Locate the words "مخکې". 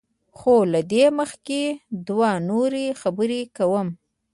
1.19-1.61